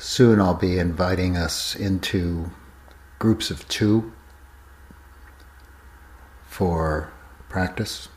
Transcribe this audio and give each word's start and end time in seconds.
soon 0.00 0.40
I'll 0.40 0.54
be 0.54 0.78
inviting 0.78 1.36
us 1.36 1.76
into 1.76 2.50
groups 3.18 3.50
of 3.50 3.68
two 3.68 4.12
for 6.46 7.12
practice. 7.50 8.08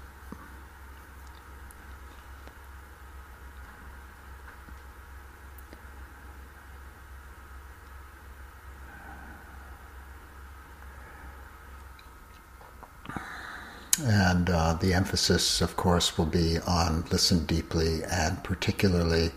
And 14.02 14.50
uh, 14.50 14.74
the 14.76 14.94
emphasis, 14.94 15.62
of 15.62 15.76
course, 15.76 16.18
will 16.18 16.26
be 16.26 16.60
on 16.60 17.04
listen 17.12 17.46
deeply 17.46 18.04
and 18.06 18.42
particularly 18.42 19.32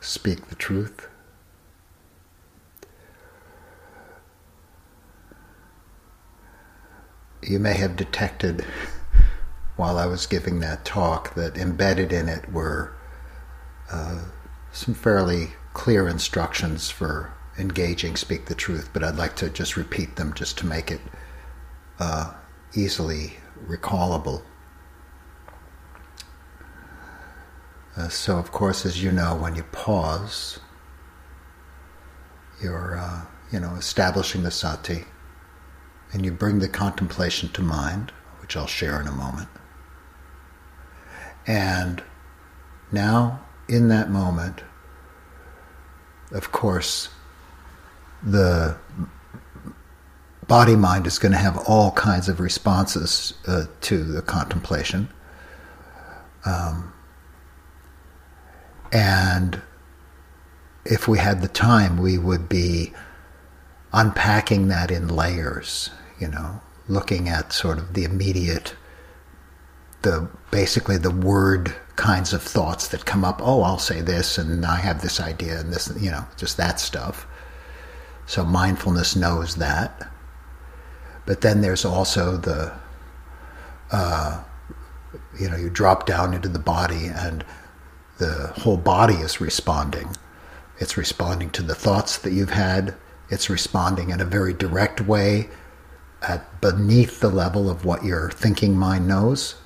speak 0.00 0.48
the 0.48 0.54
truth. 0.54 1.08
You 7.42 7.58
may 7.58 7.74
have 7.74 7.96
detected 7.96 8.64
while 9.76 9.98
I 9.98 10.06
was 10.06 10.26
giving 10.26 10.60
that 10.60 10.84
talk 10.84 11.34
that 11.34 11.56
embedded 11.56 12.12
in 12.12 12.28
it 12.28 12.52
were 12.52 12.94
uh, 13.90 14.26
some 14.70 14.94
fairly 14.94 15.54
clear 15.72 16.08
instructions 16.08 16.90
for 16.90 17.32
engaging 17.58 18.16
Speak 18.16 18.46
the 18.46 18.54
Truth, 18.54 18.90
but 18.92 19.02
I'd 19.02 19.16
like 19.16 19.36
to 19.36 19.50
just 19.50 19.76
repeat 19.76 20.16
them 20.16 20.32
just 20.34 20.56
to 20.58 20.66
make 20.66 20.90
it 20.90 21.00
uh, 21.98 22.32
easily 22.74 23.34
recallable. 23.66 24.42
Uh, 27.96 28.08
so, 28.08 28.38
of 28.38 28.52
course, 28.52 28.86
as 28.86 29.02
you 29.02 29.12
know, 29.12 29.34
when 29.36 29.54
you 29.54 29.64
pause, 29.64 30.60
you're, 32.62 32.96
uh, 32.96 33.22
you 33.50 33.60
know, 33.60 33.74
establishing 33.74 34.44
the 34.44 34.50
sati, 34.50 35.04
and 36.12 36.24
you 36.24 36.32
bring 36.32 36.58
the 36.58 36.68
contemplation 36.68 37.48
to 37.50 37.62
mind, 37.62 38.12
which 38.40 38.56
I'll 38.56 38.66
share 38.66 39.00
in 39.00 39.06
a 39.06 39.12
moment. 39.12 39.48
And 41.46 42.02
now, 42.90 43.40
in 43.68 43.88
that 43.88 44.10
moment, 44.10 44.62
of 46.30 46.52
course, 46.52 47.08
the 48.22 48.76
body 50.46 50.76
mind 50.76 51.06
is 51.06 51.18
going 51.18 51.32
to 51.32 51.38
have 51.38 51.56
all 51.66 51.92
kinds 51.92 52.28
of 52.28 52.40
responses 52.40 53.34
uh, 53.46 53.64
to 53.80 54.04
the 54.04 54.22
contemplation. 54.22 55.08
Um, 56.44 56.92
and 58.92 59.62
if 60.84 61.08
we 61.08 61.18
had 61.18 61.40
the 61.40 61.48
time, 61.48 61.96
we 61.98 62.18
would 62.18 62.48
be 62.48 62.92
unpacking 63.92 64.68
that 64.68 64.90
in 64.90 65.08
layers, 65.08 65.90
you 66.18 66.28
know, 66.28 66.60
looking 66.88 67.28
at 67.28 67.52
sort 67.52 67.78
of 67.78 67.94
the 67.94 68.04
immediate, 68.04 68.74
the 70.02 70.28
basically 70.50 70.96
the 70.98 71.10
word 71.10 71.74
kinds 71.96 72.32
of 72.32 72.42
thoughts 72.42 72.88
that 72.88 73.04
come 73.04 73.24
up. 73.24 73.40
Oh, 73.42 73.62
I'll 73.62 73.78
say 73.78 74.00
this, 74.00 74.38
and 74.38 74.64
I 74.64 74.76
have 74.76 75.02
this 75.02 75.20
idea, 75.20 75.60
and 75.60 75.72
this, 75.72 75.92
you 76.00 76.10
know, 76.10 76.24
just 76.36 76.56
that 76.56 76.80
stuff. 76.80 77.26
So 78.26 78.44
mindfulness 78.44 79.16
knows 79.16 79.56
that. 79.56 80.10
But 81.26 81.40
then 81.40 81.60
there's 81.60 81.84
also 81.84 82.36
the, 82.36 82.72
uh, 83.90 84.42
you 85.38 85.48
know, 85.48 85.56
you 85.56 85.70
drop 85.70 86.06
down 86.06 86.34
into 86.34 86.48
the 86.48 86.58
body 86.58 87.06
and 87.06 87.44
the 88.18 88.52
whole 88.58 88.76
body 88.76 89.14
is 89.14 89.40
responding. 89.40 90.16
It's 90.78 90.96
responding 90.96 91.50
to 91.50 91.62
the 91.62 91.74
thoughts 91.74 92.18
that 92.18 92.32
you've 92.32 92.50
had. 92.50 92.94
It's 93.28 93.48
responding 93.48 94.10
in 94.10 94.20
a 94.20 94.24
very 94.24 94.52
direct 94.52 95.00
way 95.00 95.48
at 96.22 96.60
beneath 96.60 97.20
the 97.20 97.28
level 97.28 97.68
of 97.68 97.84
what 97.84 98.04
your 98.04 98.30
thinking 98.30 98.76
mind 98.76 99.06
knows. 99.06 99.56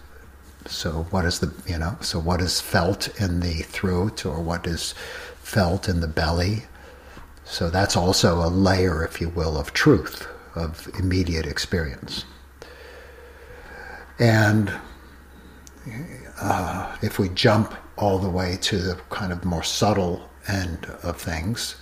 So 0.66 1.06
what 1.10 1.24
is 1.24 1.38
the 1.38 1.52
you 1.66 1.78
know 1.78 1.96
so 2.00 2.18
what 2.18 2.40
is 2.40 2.60
felt 2.60 3.08
in 3.20 3.40
the 3.40 3.62
throat 3.62 4.26
or 4.26 4.40
what 4.40 4.66
is 4.66 4.94
felt 5.42 5.88
in 5.88 6.00
the 6.00 6.08
belly? 6.08 6.64
So 7.44 7.70
that's 7.70 7.96
also 7.96 8.40
a 8.44 8.50
layer, 8.50 9.04
if 9.04 9.20
you 9.20 9.28
will, 9.28 9.56
of 9.56 9.72
truth 9.72 10.26
of 10.56 10.88
immediate 10.98 11.46
experience. 11.46 12.24
And 14.18 14.72
uh, 16.40 16.96
if 17.02 17.18
we 17.18 17.28
jump 17.28 17.74
all 17.96 18.18
the 18.18 18.28
way 18.28 18.58
to 18.62 18.78
the 18.78 18.94
kind 19.10 19.32
of 19.32 19.44
more 19.44 19.62
subtle 19.62 20.28
end 20.48 20.86
of 21.02 21.20
things, 21.20 21.76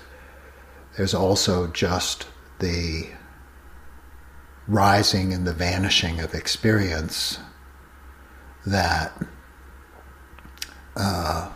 there's 0.97 1.15
also 1.15 1.69
just 1.69 2.27
the 2.59 3.09
rising 4.67 5.33
and 5.33 5.47
the 5.47 5.53
vanishing 5.53 6.21
of 6.21 6.35
experience 6.35 7.39
that 8.67 9.13
uh, 10.97 11.51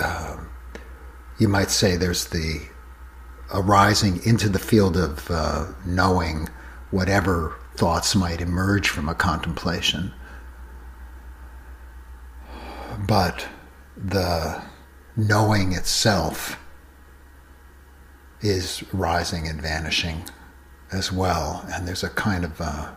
um, 0.00 0.50
you 1.38 1.48
might 1.48 1.70
say 1.70 1.96
there's 1.96 2.26
the 2.26 2.60
arising 3.54 4.20
into 4.26 4.48
the 4.48 4.58
field 4.58 4.96
of 4.96 5.30
uh, 5.30 5.66
knowing 5.86 6.48
whatever 6.90 7.56
thoughts 7.74 8.14
might 8.14 8.40
emerge 8.40 8.88
from 8.88 9.08
a 9.08 9.14
contemplation. 9.14 10.12
But 13.06 13.46
the 13.96 14.62
knowing 15.16 15.72
itself 15.72 16.58
is 18.40 18.84
rising 18.92 19.48
and 19.48 19.60
vanishing 19.60 20.24
as 20.92 21.12
well. 21.12 21.64
And 21.72 21.86
there's 21.86 22.04
a 22.04 22.10
kind 22.10 22.44
of 22.44 22.60
uh, 22.60 22.92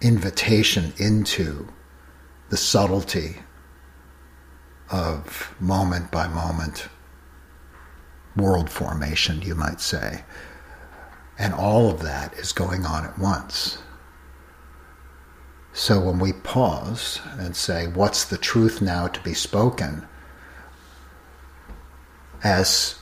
invitation 0.00 0.92
into 0.98 1.68
the 2.50 2.56
subtlety 2.56 3.36
of 4.90 5.54
moment 5.60 6.10
by 6.10 6.28
moment 6.28 6.88
world 8.36 8.70
formation, 8.70 9.42
you 9.42 9.54
might 9.54 9.80
say. 9.80 10.24
And 11.38 11.52
all 11.54 11.90
of 11.90 12.02
that 12.02 12.34
is 12.34 12.52
going 12.52 12.86
on 12.86 13.04
at 13.04 13.18
once. 13.18 13.78
So 15.72 16.00
when 16.00 16.18
we 16.18 16.32
pause 16.32 17.20
and 17.38 17.54
say, 17.54 17.86
What's 17.86 18.24
the 18.24 18.38
truth 18.38 18.82
now 18.82 19.06
to 19.06 19.20
be 19.20 19.34
spoken? 19.34 20.06
As 22.42 22.97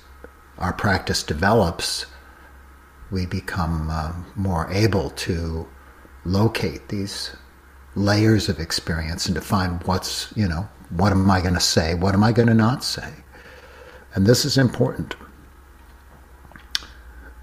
our 0.59 0.73
practice 0.73 1.23
develops, 1.23 2.07
we 3.11 3.27
become 3.27 3.89
uh, 3.91 4.13
more 4.35 4.71
able 4.71 5.11
to 5.11 5.69
locate 6.25 6.89
these 6.89 7.37
layers 7.95 8.49
of 8.49 8.59
experience 8.59 9.27
and 9.27 9.35
to 9.35 9.41
find 9.41 9.83
what's, 9.85 10.33
you 10.37 10.49
know, 10.49 10.69
what 10.91 11.13
am 11.13 11.31
I 11.31 11.41
going 11.41 11.55
to 11.55 11.61
say? 11.61 11.95
What 11.95 12.15
am 12.15 12.23
I 12.23 12.33
going 12.33 12.49
to 12.49 12.55
not 12.55 12.85
say? 12.85 13.13
And 14.15 14.27
this 14.27 14.45
is 14.45 14.57
important 14.59 15.15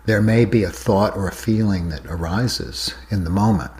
there 0.05 0.21
may 0.21 0.45
be 0.45 0.63
a 0.63 0.69
thought 0.69 1.15
or 1.15 1.27
a 1.27 1.33
feeling 1.33 1.89
that 1.89 2.05
arises 2.07 2.93
in 3.09 3.23
the 3.23 3.29
moment. 3.29 3.71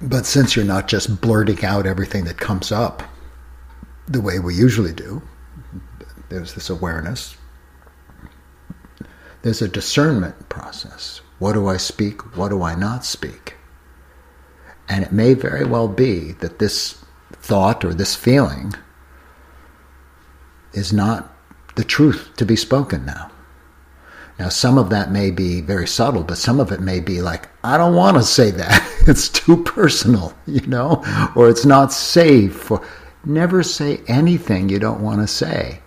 But 0.00 0.26
since 0.26 0.54
you're 0.54 0.64
not 0.64 0.86
just 0.86 1.20
blurting 1.20 1.64
out 1.64 1.86
everything 1.86 2.24
that 2.24 2.36
comes 2.36 2.70
up 2.70 3.02
the 4.06 4.20
way 4.20 4.38
we 4.38 4.54
usually 4.54 4.92
do, 4.92 5.22
there's 6.34 6.54
this 6.54 6.68
awareness, 6.68 7.36
there's 9.42 9.62
a 9.62 9.68
discernment 9.68 10.48
process. 10.48 11.20
What 11.38 11.52
do 11.52 11.68
I 11.68 11.76
speak? 11.76 12.36
What 12.36 12.48
do 12.48 12.62
I 12.62 12.74
not 12.74 13.04
speak? 13.04 13.54
And 14.88 15.04
it 15.04 15.12
may 15.12 15.34
very 15.34 15.64
well 15.64 15.86
be 15.86 16.32
that 16.40 16.58
this 16.58 17.04
thought 17.32 17.84
or 17.84 17.94
this 17.94 18.16
feeling 18.16 18.74
is 20.72 20.92
not 20.92 21.32
the 21.76 21.84
truth 21.84 22.30
to 22.36 22.44
be 22.44 22.56
spoken 22.56 23.06
now. 23.06 23.30
Now, 24.38 24.48
some 24.48 24.76
of 24.76 24.90
that 24.90 25.12
may 25.12 25.30
be 25.30 25.60
very 25.60 25.86
subtle, 25.86 26.24
but 26.24 26.38
some 26.38 26.58
of 26.58 26.72
it 26.72 26.80
may 26.80 26.98
be 26.98 27.22
like, 27.22 27.48
I 27.62 27.78
don't 27.78 27.94
want 27.94 28.16
to 28.16 28.24
say 28.24 28.50
that. 28.50 28.82
it's 29.06 29.28
too 29.28 29.62
personal, 29.62 30.34
you 30.46 30.66
know, 30.66 31.04
or 31.36 31.48
it's 31.48 31.64
not 31.64 31.92
safe. 31.92 32.70
Or 32.72 32.84
never 33.24 33.62
say 33.62 34.00
anything 34.08 34.68
you 34.68 34.80
don't 34.80 35.00
want 35.00 35.20
to 35.20 35.28
say. 35.28 35.80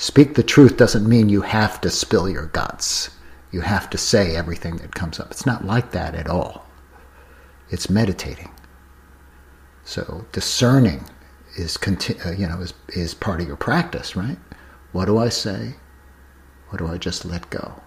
Speak 0.00 0.34
the 0.34 0.42
truth 0.42 0.78
doesn't 0.78 1.06
mean 1.06 1.28
you 1.28 1.42
have 1.42 1.78
to 1.82 1.90
spill 1.90 2.26
your 2.26 2.46
guts. 2.46 3.10
You 3.52 3.60
have 3.60 3.90
to 3.90 3.98
say 3.98 4.34
everything 4.34 4.78
that 4.78 4.94
comes 4.94 5.20
up. 5.20 5.30
It's 5.30 5.44
not 5.44 5.66
like 5.66 5.90
that 5.90 6.14
at 6.14 6.26
all. 6.26 6.64
It's 7.68 7.90
meditating. 7.90 8.50
So 9.84 10.24
discerning 10.32 11.04
is, 11.58 11.76
uh, 11.86 12.30
you 12.30 12.48
know, 12.48 12.62
is, 12.62 12.72
is 12.94 13.12
part 13.12 13.42
of 13.42 13.46
your 13.46 13.58
practice, 13.58 14.16
right? 14.16 14.38
What 14.92 15.04
do 15.04 15.18
I 15.18 15.28
say? 15.28 15.74
What 16.70 16.78
do 16.78 16.86
I 16.86 16.96
just 16.96 17.26
let 17.26 17.50
go? 17.50 17.82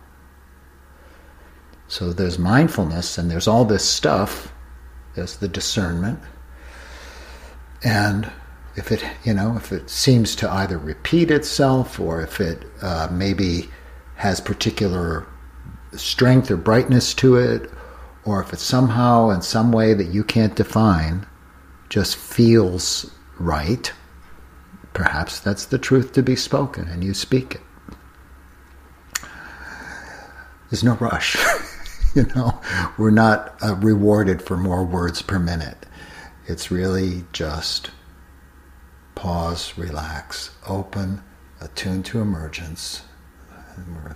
So 1.87 2.13
there's 2.13 2.37
mindfulness 2.37 3.17
and 3.17 3.31
there's 3.31 3.47
all 3.47 3.65
this 3.65 3.89
stuff. 3.89 4.53
There's 5.15 5.37
the 5.37 5.47
discernment. 5.47 6.19
And 7.83 8.31
if 8.75 8.91
it, 8.91 9.03
you 9.23 9.33
know, 9.33 9.55
if 9.55 9.71
it 9.71 9.89
seems 9.89 10.35
to 10.37 10.51
either 10.51 10.77
repeat 10.77 11.29
itself 11.29 11.99
or 11.99 12.21
if 12.21 12.39
it 12.39 12.63
uh, 12.81 13.07
maybe 13.11 13.69
has 14.15 14.41
particular 14.41 15.27
strength 15.93 16.49
or 16.49 16.57
brightness 16.57 17.13
to 17.15 17.35
it, 17.35 17.69
or 18.25 18.41
if 18.41 18.53
it 18.53 18.59
somehow, 18.59 19.29
in 19.29 19.41
some 19.41 19.71
way 19.71 19.93
that 19.93 20.07
you 20.07 20.23
can't 20.23 20.55
define, 20.55 21.25
just 21.89 22.15
feels 22.15 23.11
right, 23.37 23.91
perhaps 24.93 25.39
that's 25.39 25.65
the 25.65 25.77
truth 25.77 26.13
to 26.13 26.23
be 26.23 26.35
spoken 26.35 26.87
and 26.87 27.03
you 27.03 27.13
speak 27.13 27.55
it. 27.55 27.61
There's 30.69 30.83
no 30.83 30.95
rush. 30.95 31.37
you 32.15 32.25
know, 32.35 32.59
we're 32.97 33.11
not 33.11 33.55
uh, 33.61 33.75
rewarded 33.75 34.41
for 34.41 34.57
more 34.57 34.83
words 34.83 35.21
per 35.21 35.37
minute. 35.37 35.85
It's 36.47 36.71
really 36.71 37.25
just 37.31 37.91
pause, 39.15 39.77
relax, 39.77 40.51
open, 40.67 41.21
attune 41.61 42.03
to 42.03 42.19
emergence, 42.19 43.03
and 43.75 44.15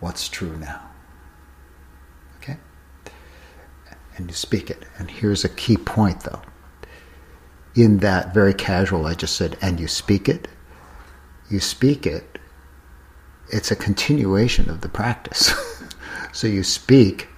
what's 0.00 0.28
true 0.28 0.56
now. 0.56 0.82
Okay? 2.38 2.56
And 4.16 4.28
you 4.28 4.34
speak 4.34 4.70
it. 4.70 4.84
And 4.98 5.10
here's 5.10 5.44
a 5.44 5.48
key 5.48 5.76
point, 5.76 6.20
though. 6.20 6.42
In 7.74 7.98
that 7.98 8.34
very 8.34 8.54
casual, 8.54 9.06
I 9.06 9.14
just 9.14 9.36
said, 9.36 9.56
and 9.62 9.78
you 9.78 9.86
speak 9.86 10.28
it, 10.28 10.48
you 11.50 11.60
speak 11.60 12.06
it, 12.06 12.38
it's 13.52 13.70
a 13.70 13.76
continuation 13.76 14.68
of 14.68 14.80
the 14.80 14.88
practice. 14.88 15.52
so 16.32 16.46
you 16.46 16.62
speak, 16.62 17.28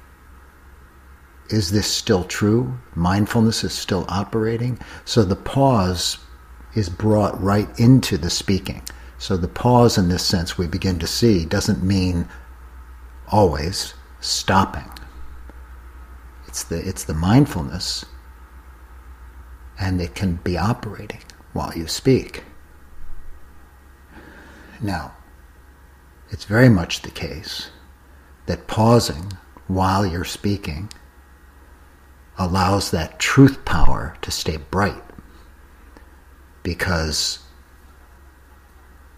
is 1.48 1.70
this 1.70 1.86
still 1.86 2.24
true? 2.24 2.78
Mindfulness 2.94 3.64
is 3.64 3.72
still 3.72 4.04
operating. 4.08 4.78
So 5.04 5.22
the 5.22 5.36
pause 5.36 6.18
is 6.74 6.88
brought 6.88 7.40
right 7.40 7.68
into 7.78 8.16
the 8.16 8.30
speaking. 8.30 8.82
So 9.18 9.36
the 9.36 9.48
pause 9.48 9.98
in 9.98 10.08
this 10.08 10.24
sense 10.24 10.58
we 10.58 10.66
begin 10.66 10.98
to 10.98 11.06
see 11.06 11.44
doesn't 11.44 11.82
mean 11.82 12.28
always 13.28 13.94
stopping. 14.20 14.90
It's 16.48 16.64
the, 16.64 16.86
it's 16.86 17.04
the 17.04 17.14
mindfulness, 17.14 18.04
and 19.80 20.00
it 20.00 20.14
can 20.14 20.36
be 20.36 20.58
operating 20.58 21.22
while 21.52 21.72
you 21.74 21.86
speak. 21.86 22.44
Now, 24.80 25.14
it's 26.30 26.44
very 26.44 26.68
much 26.68 27.02
the 27.02 27.10
case 27.10 27.70
that 28.46 28.66
pausing 28.66 29.32
while 29.68 30.04
you're 30.04 30.24
speaking 30.24 30.90
allows 32.38 32.90
that 32.90 33.18
truth 33.18 33.64
power 33.64 34.16
to 34.22 34.30
stay 34.30 34.56
bright 34.56 35.11
because 36.62 37.38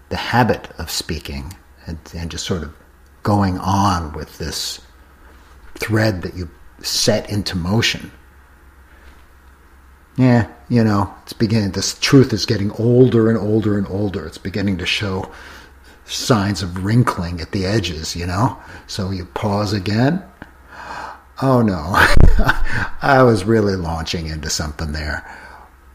the 0.08 0.17
habit 0.17 0.69
of 0.79 0.91
speaking 0.91 1.55
and, 1.87 1.99
and 2.14 2.31
just 2.31 2.46
sort 2.46 2.62
of 2.62 2.75
going 3.23 3.58
on 3.58 4.12
with 4.12 4.38
this 4.38 4.81
thread 5.75 6.23
that 6.23 6.35
you 6.35 6.50
set 6.81 7.29
into 7.31 7.56
motion. 7.56 8.12
Yeah, 10.17 10.49
you 10.69 10.85
know, 10.85 11.12
it's 11.23 11.32
beginning, 11.32 11.73
this 11.73 11.99
truth 11.99 12.32
is 12.32 12.46
getting 12.46 12.70
older 12.73 13.29
and 13.29 13.37
older 13.37 13.76
and 13.76 13.87
older. 13.88 14.25
It's 14.25 14.38
beginning 14.38 14.79
to 14.79 14.87
show 14.87 15.32
signs 16.05 16.62
of 16.62 16.85
wrinkling 16.85 17.40
at 17.40 17.50
the 17.50 17.67
edges, 17.67 18.14
you 18.14 18.26
know? 18.26 18.58
So 18.87 19.11
you 19.11 19.25
pause 19.25 19.73
again. 19.73 20.23
Oh 21.43 21.62
no, 21.62 21.94
I 23.02 23.23
was 23.25 23.44
really 23.44 23.75
launching 23.75 24.29
into 24.29 24.49
something 24.50 24.93
there. 24.93 25.25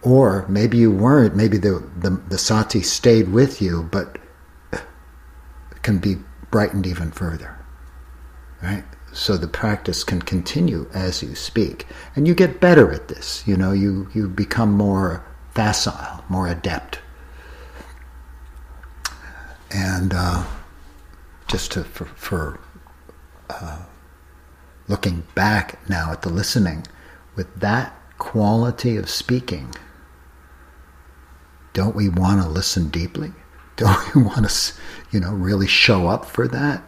Or 0.02 0.46
maybe 0.48 0.78
you 0.78 0.92
weren't. 0.92 1.36
Maybe 1.36 1.58
the, 1.58 1.84
the, 1.98 2.12
the 2.30 2.38
sati 2.38 2.82
stayed 2.82 3.30
with 3.30 3.62
you, 3.62 3.84
but 3.92 4.18
can 5.82 6.00
be 6.00 6.18
brightened 6.52 6.88
even 6.88 7.12
further. 7.12 7.58
Right? 8.62 8.84
So 9.12 9.38
the 9.38 9.48
practice 9.48 10.04
can 10.04 10.22
continue 10.22 10.90
as 10.94 11.24
you 11.24 11.36
speak. 11.36 11.88
And 12.16 12.28
you 12.28 12.36
get 12.36 12.60
better 12.60 12.92
at 12.92 13.08
this. 13.08 13.44
You 13.48 13.58
know, 13.58 13.72
you, 13.72 14.08
you 14.14 14.28
become 14.28 14.72
more 14.72 15.26
facile, 15.52 16.24
more 16.30 16.48
adept. 16.48 17.00
And 19.72 20.14
uh, 20.16 20.46
just 21.48 21.72
to, 21.74 21.84
for, 21.84 22.06
for 22.06 22.60
uh, 23.50 23.80
looking 24.88 25.24
back 25.36 25.80
now 25.90 26.12
at 26.12 26.22
the 26.22 26.30
listening, 26.30 26.86
with 27.36 27.54
that 27.60 27.96
quality 28.18 28.98
of 28.98 29.10
speaking, 29.10 29.74
don't 31.74 31.96
we 31.96 32.10
want 32.10 32.42
to 32.42 32.50
listen 32.50 32.90
deeply? 32.90 33.32
Don't 33.76 34.16
we 34.16 34.24
want 34.24 34.50
to, 34.50 34.74
you 35.12 35.20
know, 35.20 35.34
really 35.34 35.68
show 35.68 36.08
up 36.08 36.26
for 36.26 36.48
that? 36.48 36.84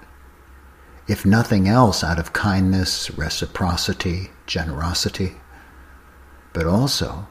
If 1.07 1.25
nothing 1.25 1.67
else, 1.67 2.03
out 2.03 2.19
of 2.19 2.33
kindness, 2.33 3.11
reciprocity, 3.11 4.29
generosity, 4.45 5.33
but 6.53 6.65
also, 6.65 7.27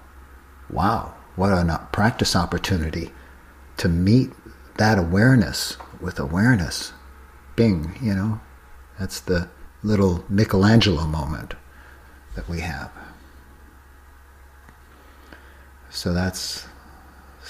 wow, 0.68 1.14
what 1.36 1.52
a 1.52 1.88
practice 1.92 2.34
opportunity 2.34 3.10
to 3.76 3.88
meet 3.88 4.30
that 4.76 4.98
awareness 4.98 5.76
with 6.00 6.18
awareness. 6.18 6.92
Bing, 7.56 7.96
you 8.02 8.14
know, 8.14 8.40
that's 8.98 9.20
the 9.20 9.48
little 9.82 10.24
Michelangelo 10.28 11.06
moment 11.06 11.54
that 12.34 12.48
we 12.48 12.60
have. 12.60 12.90
So 15.90 16.12
that's 16.12 16.66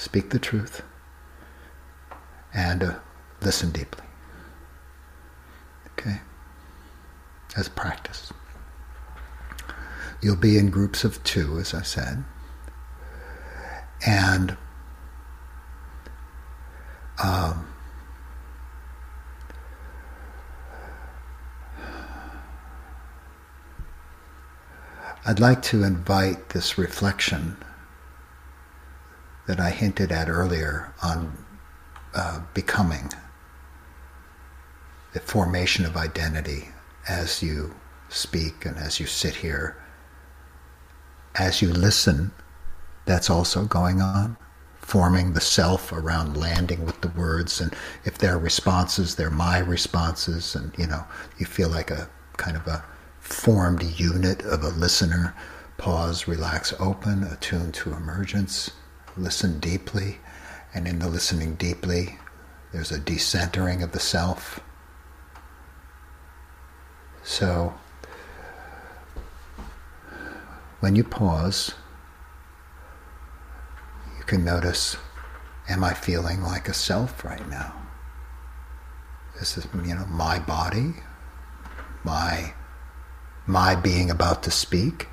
speak 0.00 0.30
the 0.30 0.38
truth, 0.38 0.82
and 2.54 2.82
uh, 2.82 2.94
listen 3.42 3.70
deeply. 3.70 4.04
Okay? 5.92 6.20
As 7.54 7.68
practice. 7.68 8.32
You'll 10.22 10.36
be 10.36 10.56
in 10.56 10.70
groups 10.70 11.04
of 11.04 11.22
two, 11.22 11.58
as 11.58 11.74
I 11.74 11.82
said. 11.82 12.24
And 14.06 14.56
um, 17.22 17.66
I'd 25.26 25.40
like 25.40 25.60
to 25.64 25.84
invite 25.84 26.50
this 26.50 26.78
reflection 26.78 27.58
that 29.50 29.58
I 29.58 29.70
hinted 29.70 30.12
at 30.12 30.28
earlier 30.28 30.94
on 31.02 31.36
uh, 32.14 32.38
becoming, 32.54 33.10
the 35.12 35.18
formation 35.18 35.84
of 35.84 35.96
identity 35.96 36.68
as 37.08 37.42
you 37.42 37.74
speak 38.10 38.64
and 38.64 38.76
as 38.76 39.00
you 39.00 39.06
sit 39.06 39.34
here. 39.34 39.76
As 41.34 41.60
you 41.60 41.72
listen, 41.72 42.30
that's 43.06 43.28
also 43.28 43.64
going 43.64 44.00
on, 44.00 44.36
forming 44.78 45.32
the 45.32 45.40
self 45.40 45.90
around 45.90 46.36
landing 46.36 46.86
with 46.86 47.00
the 47.00 47.08
words. 47.08 47.60
And 47.60 47.74
if 48.04 48.18
there 48.18 48.36
are 48.36 48.38
responses, 48.38 49.16
they're 49.16 49.30
my 49.30 49.58
responses. 49.58 50.54
And, 50.54 50.72
you 50.78 50.86
know, 50.86 51.04
you 51.38 51.46
feel 51.46 51.70
like 51.70 51.90
a 51.90 52.08
kind 52.36 52.56
of 52.56 52.68
a 52.68 52.84
formed 53.18 53.82
unit 53.82 54.42
of 54.42 54.62
a 54.62 54.68
listener. 54.68 55.34
Pause, 55.76 56.28
relax, 56.28 56.72
open, 56.78 57.24
attune 57.24 57.72
to 57.72 57.94
emergence 57.94 58.70
listen 59.22 59.60
deeply, 59.60 60.18
and 60.74 60.86
in 60.88 60.98
the 60.98 61.08
listening 61.08 61.54
deeply, 61.54 62.18
there's 62.72 62.92
a 62.92 62.98
decentering 62.98 63.82
of 63.82 63.92
the 63.92 64.00
self. 64.00 64.60
So, 67.22 67.74
when 70.80 70.96
you 70.96 71.04
pause, 71.04 71.74
you 74.18 74.24
can 74.24 74.44
notice 74.44 74.96
Am 75.70 75.84
I 75.84 75.94
feeling 75.94 76.42
like 76.42 76.68
a 76.68 76.74
self 76.74 77.24
right 77.24 77.48
now? 77.48 77.72
This 79.38 79.56
is, 79.56 79.68
you 79.72 79.94
know, 79.94 80.04
my 80.06 80.40
body, 80.40 80.94
my, 82.02 82.54
my 83.46 83.76
being 83.76 84.10
about 84.10 84.42
to 84.42 84.50
speak. 84.50 85.06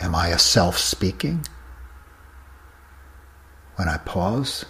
Am 0.00 0.14
I 0.14 0.28
a 0.28 0.38
self 0.38 0.78
speaking? 0.78 1.44
When 3.82 3.88
I 3.88 3.96
pause, 3.96 4.64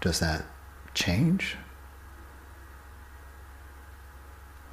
does 0.00 0.18
that 0.18 0.44
change? 0.94 1.56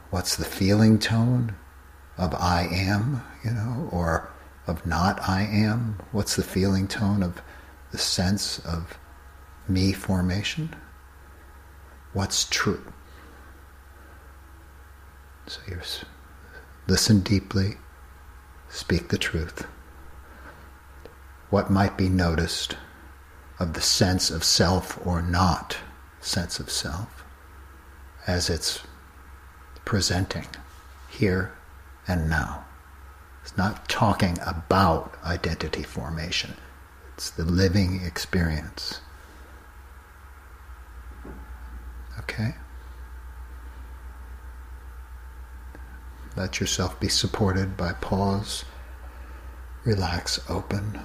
What's 0.10 0.36
the 0.36 0.44
feeling 0.44 0.98
tone 0.98 1.53
of 2.17 2.34
I 2.34 2.67
am, 2.72 3.22
you 3.44 3.51
know, 3.51 3.89
or 3.91 4.27
of 4.65 4.88
not 4.88 5.20
I 5.29 5.44
am? 5.44 6.00
What's 6.12 6.36
the 6.36 6.41
feeling 6.41 6.88
tone 6.88 7.22
of 7.22 7.44
the 7.91 8.00
sense 8.00 8.58
of 8.65 8.98
me 9.67 9.94
formation? 9.94 10.75
What's 12.13 12.46
true? 12.50 12.91
So 15.46 15.62
you 15.67 15.79
listen 16.88 17.20
deeply, 17.20 17.75
speak 18.67 19.10
the 19.10 19.20
truth. 19.20 19.67
what 21.51 21.70
might 21.70 21.96
be 21.98 22.10
noticed 22.10 22.77
of 23.59 23.73
the 23.73 23.81
sense 23.81 24.29
of 24.29 24.43
self 24.43 24.99
or 25.05 25.21
not 25.21 25.77
sense 26.21 26.59
of 26.59 26.69
self 26.69 27.23
as 28.27 28.49
it's 28.49 28.81
presenting 29.85 30.45
here 31.09 31.53
and 32.07 32.29
now. 32.29 32.65
It's 33.41 33.57
not 33.57 33.87
talking 33.87 34.37
about 34.45 35.15
identity 35.23 35.83
formation. 35.83 36.53
It's 37.13 37.29
the 37.29 37.45
living 37.45 38.01
experience. 38.05 38.99
Okay? 42.19 42.53
Let 46.35 46.59
yourself 46.59 46.99
be 46.99 47.07
supported 47.07 47.77
by 47.77 47.93
pause, 47.93 48.65
relax, 49.85 50.39
open, 50.49 50.99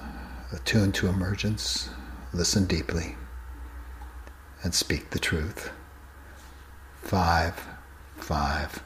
attune 0.51 0.91
to 0.91 1.07
emergence, 1.07 1.89
listen 2.33 2.65
deeply, 2.65 3.15
and 4.63 4.73
speak 4.73 5.11
the 5.11 5.19
truth. 5.19 5.69
Five, 7.01 7.61
five, 8.17 8.81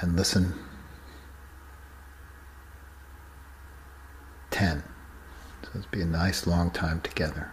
and 0.00 0.16
listen. 0.16 0.54
Ten. 4.50 4.82
So 5.62 5.78
it'll 5.78 5.90
be 5.90 6.02
a 6.02 6.06
nice 6.06 6.46
long 6.46 6.70
time 6.70 7.00
together. 7.00 7.50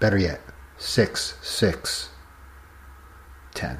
Better 0.00 0.18
yet, 0.18 0.40
six, 0.78 1.36
six, 1.42 2.08
ten. 3.54 3.78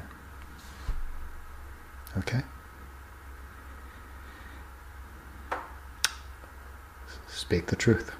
Okay? 2.17 2.41
Speak 7.27 7.65
the 7.67 7.75
truth. 7.75 8.11